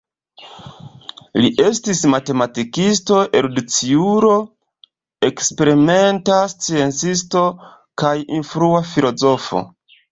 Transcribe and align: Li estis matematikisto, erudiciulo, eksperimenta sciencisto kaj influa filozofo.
Li 1.41 1.51
estis 1.65 2.01
matematikisto, 2.13 3.19
erudiciulo, 3.41 4.33
eksperimenta 5.31 6.43
sciencisto 6.57 7.49
kaj 8.05 8.17
influa 8.43 8.87
filozofo. 8.97 9.67